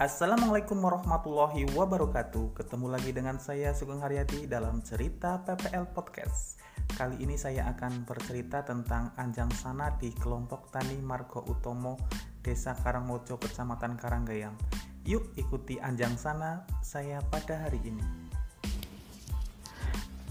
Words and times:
Assalamualaikum 0.00 0.80
warahmatullahi 0.80 1.76
wabarakatuh. 1.76 2.56
Ketemu 2.56 2.88
lagi 2.88 3.12
dengan 3.12 3.36
saya 3.36 3.76
Sugeng 3.76 4.00
Haryadi 4.00 4.48
dalam 4.48 4.80
cerita 4.80 5.44
PPL 5.44 5.92
Podcast. 5.92 6.56
Kali 6.96 7.20
ini 7.20 7.36
saya 7.36 7.68
akan 7.68 8.08
bercerita 8.08 8.64
tentang 8.64 9.12
Anjang 9.20 9.52
Sana 9.52 9.92
di 10.00 10.08
kelompok 10.16 10.72
Tani 10.72 10.96
Margo 11.04 11.44
Utomo 11.44 12.00
Desa 12.40 12.72
Karangmojo, 12.80 13.36
Kecamatan 13.36 14.00
Karanggayam 14.00 14.56
Yuk 15.04 15.36
ikuti 15.36 15.76
Anjang 15.76 16.16
Sana 16.16 16.64
saya 16.80 17.20
pada 17.20 17.60
hari 17.68 17.84
ini. 17.84 18.32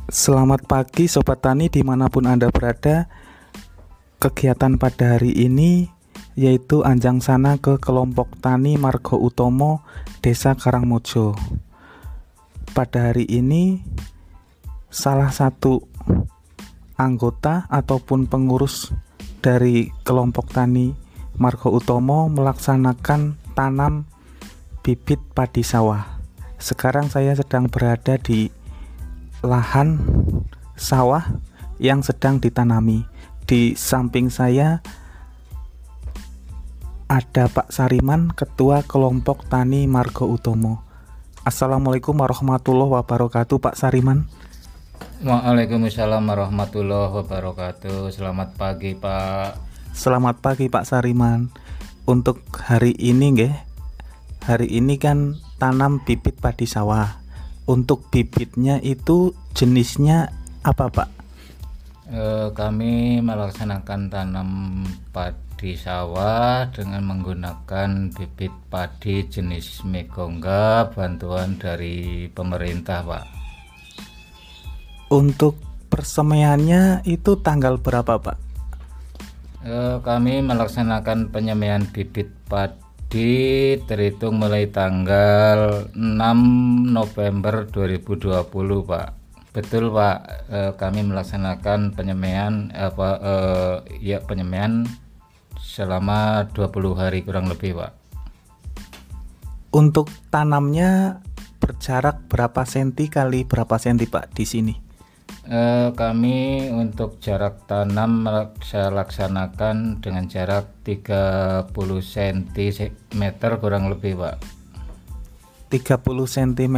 Selamat 0.10 0.66
pagi 0.66 1.06
Sobat 1.06 1.46
Tani 1.46 1.70
di 1.70 1.86
mana 1.86 2.10
pun 2.10 2.26
Anda 2.26 2.50
berada. 2.50 3.06
Kegiatan 4.18 4.82
pada 4.82 5.21
hari 5.21 5.29
ini 5.29 5.99
yaitu 6.39 6.88
Anjang 6.88 7.20
Sana 7.20 7.60
ke 7.60 7.75
kelompok 7.84 8.32
tani 8.39 8.79
Margo 8.79 9.20
Utomo 9.20 9.84
Desa 10.24 10.56
Karangmojo. 10.56 11.36
Pada 12.71 13.12
hari 13.12 13.28
ini 13.28 13.84
salah 14.88 15.36
satu 15.36 15.84
anggota 16.96 17.68
ataupun 17.68 18.32
pengurus 18.32 18.96
dari 19.43 19.92
kelompok 20.07 20.56
tani 20.56 20.96
Margo 21.36 21.75
Utomo 21.75 22.32
melaksanakan 22.32 23.36
tanam 23.51 24.07
bibit 24.79 25.20
padi 25.36 25.60
sawah. 25.60 26.24
Sekarang 26.56 27.12
saya 27.12 27.36
sedang 27.36 27.68
berada 27.68 28.15
di 28.15 28.48
lahan 29.43 30.00
sawah 30.79 31.36
yang 31.84 32.00
sedang 32.00 32.40
ditanami. 32.40 33.03
Di 33.44 33.76
samping 33.76 34.31
saya 34.31 34.80
ada 37.10 37.50
Pak 37.50 37.74
Sariman, 37.74 38.30
Ketua 38.30 38.86
Kelompok 38.86 39.50
Tani 39.50 39.90
Margo 39.90 40.30
Utomo. 40.30 40.86
Assalamualaikum 41.42 42.14
warahmatullahi 42.14 43.02
wabarakatuh, 43.02 43.58
Pak 43.58 43.74
Sariman. 43.74 44.30
Waalaikumsalam 45.26 46.22
warahmatullahi 46.22 47.10
wabarakatuh. 47.10 48.14
Selamat 48.14 48.54
pagi, 48.54 48.94
Pak. 48.94 49.58
Selamat 49.90 50.38
pagi, 50.38 50.70
Pak 50.70 50.86
Sariman. 50.86 51.50
Untuk 52.06 52.46
hari 52.62 52.94
ini, 52.94 53.34
nggih. 53.34 53.54
Hari 54.46 54.70
ini 54.70 55.02
kan 55.02 55.42
tanam 55.58 56.06
bibit 56.06 56.38
padi 56.38 56.70
sawah. 56.70 57.26
Untuk 57.66 58.06
bibitnya 58.14 58.78
itu 58.86 59.34
jenisnya 59.58 60.30
apa, 60.62 60.94
Pak? 60.94 61.10
E, 62.06 62.54
kami 62.54 63.18
melaksanakan 63.26 64.14
tanam 64.14 64.50
padi 65.10 65.48
di 65.60 65.76
sawah 65.76 66.72
dengan 66.72 67.04
menggunakan 67.04 68.16
bibit 68.16 68.56
padi 68.72 69.28
jenis 69.28 69.84
megongga 69.84 70.88
bantuan 70.96 71.60
dari 71.60 72.32
pemerintah 72.32 73.04
Pak. 73.04 73.26
Untuk 75.12 75.60
persemaiannya 75.92 77.04
itu 77.04 77.44
tanggal 77.44 77.76
berapa 77.76 78.24
Pak? 78.24 78.38
E, 79.60 80.00
kami 80.00 80.40
melaksanakan 80.40 81.28
penyemaian 81.28 81.84
bibit 81.92 82.32
padi 82.48 83.76
terhitung 83.84 84.40
mulai 84.40 84.72
tanggal 84.72 85.92
6 85.92 86.88
November 86.88 87.68
2020 87.68 88.48
Pak. 88.88 89.08
Betul 89.52 89.92
Pak, 89.92 90.18
e, 90.48 90.60
kami 90.80 91.04
melaksanakan 91.04 91.92
penyemaian 92.00 92.72
apa 92.72 93.10
e, 93.20 93.34
ya 94.00 94.23
penyemaian 94.23 94.88
selama 95.70 96.50
20 96.50 96.98
hari 96.98 97.22
kurang 97.22 97.45
lebih 97.45 97.78
Pak. 97.78 97.94
Untuk 99.70 100.09
tanamnya 100.34 101.21
berjarak 101.61 102.26
berapa 102.26 102.66
senti 102.66 103.05
kali 103.05 103.45
berapa 103.45 103.77
senti 103.77 104.10
Pak 104.10 104.33
di 104.33 104.45
sini? 104.49 104.73
Eh, 105.45 105.94
kami 105.94 106.70
untuk 106.73 107.21
jarak 107.21 107.70
tanam 107.70 108.26
saya 108.66 108.89
laksanakan 108.89 110.02
dengan 110.02 110.26
jarak 110.26 110.82
30 110.82 111.70
cm 112.02 113.21
kurang 113.61 113.94
lebih 113.94 114.17
Pak. 114.17 114.42
30 115.70 116.02
cm 116.26 116.77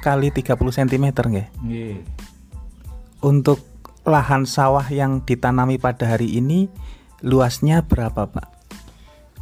kali 0.00 0.32
30 0.32 0.56
cm 0.56 1.06
nggih? 1.12 1.48
Yeah. 1.68 2.00
untuk 3.24 3.64
lahan 4.04 4.44
sawah 4.44 4.84
yang 4.92 5.24
ditanami 5.24 5.80
pada 5.80 6.04
hari 6.04 6.36
ini 6.36 6.68
Luasnya 7.22 7.84
berapa, 7.84 8.26
Pak? 8.26 8.48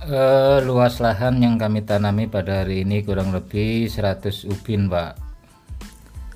Uh, 0.02 0.58
luas 0.66 0.98
lahan 0.98 1.38
yang 1.38 1.54
kami 1.62 1.86
tanami 1.86 2.26
pada 2.26 2.66
hari 2.66 2.82
ini 2.82 3.06
kurang 3.06 3.30
lebih 3.30 3.86
100 3.86 4.50
ubin, 4.50 4.90
Pak. 4.90 5.14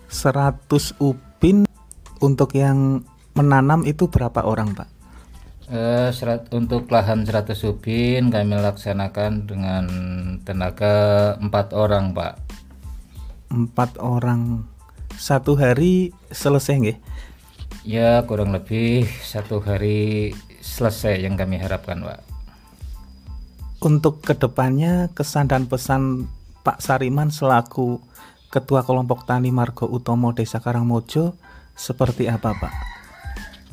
100 0.06 0.96
ubin 1.02 1.66
untuk 2.22 2.54
yang 2.54 3.02
menanam 3.34 3.82
itu 3.82 4.06
berapa 4.06 4.46
orang, 4.46 4.72
Pak? 4.72 4.88
Uh, 5.66 6.14
serat, 6.14 6.46
untuk 6.54 6.86
lahan 6.94 7.26
100 7.26 7.58
ubin 7.66 8.30
kami 8.30 8.54
laksanakan 8.54 9.50
dengan 9.50 9.84
tenaga 10.46 11.34
empat 11.42 11.74
orang, 11.74 12.14
Pak. 12.14 12.38
Empat 13.50 13.98
orang 13.98 14.62
satu 15.18 15.58
hari 15.58 16.14
selesai 16.30 16.74
nggih? 16.78 16.98
Ya 17.82 18.22
kurang 18.26 18.54
lebih 18.54 19.10
satu 19.26 19.58
hari 19.58 20.34
selesai 20.66 21.22
yang 21.22 21.38
kami 21.38 21.62
harapkan 21.62 22.02
Pak. 22.02 22.20
Untuk 23.86 24.26
ke 24.26 24.34
depannya 24.34 25.06
kesan 25.14 25.46
dan 25.46 25.70
pesan 25.70 26.26
Pak 26.66 26.82
Sariman 26.82 27.30
selaku 27.30 28.02
Ketua 28.50 28.82
Kelompok 28.82 29.22
Tani 29.22 29.54
Margo 29.54 29.86
Utomo 29.86 30.34
Desa 30.34 30.58
Karangmojo 30.58 31.38
seperti 31.78 32.26
apa 32.26 32.56
Pak? 32.56 32.74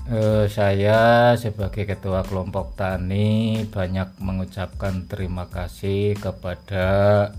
Uh, 0.03 0.51
saya 0.51 1.31
sebagai 1.39 1.87
ketua 1.87 2.27
kelompok 2.27 2.75
tani 2.75 3.63
banyak 3.71 4.19
mengucapkan 4.19 5.07
terima 5.07 5.47
kasih 5.47 6.19
kepada 6.19 7.31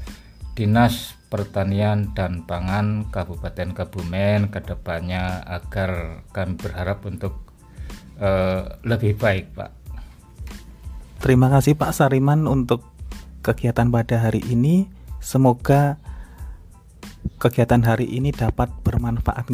Dinas 0.56 1.12
Pertanian 1.28 2.16
dan 2.16 2.48
Pangan 2.48 3.12
Kabupaten 3.12 3.76
Kebumen 3.76 4.48
ke 4.48 4.64
depannya 4.64 5.44
agar 5.44 6.24
kami 6.32 6.56
berharap 6.56 7.04
untuk 7.04 7.44
uh, 8.18 8.78
lebih 8.84 9.16
baik, 9.18 9.54
Pak. 9.54 9.70
Terima 11.24 11.48
kasih 11.48 11.72
Pak 11.72 11.96
Sariman 11.96 12.44
untuk 12.44 12.84
kegiatan 13.40 13.88
pada 13.88 14.28
hari 14.28 14.44
ini. 14.44 14.84
Semoga 15.24 15.96
kegiatan 17.40 17.80
hari 17.80 18.04
ini 18.12 18.28
dapat 18.28 18.68
bermanfaat 18.84 19.48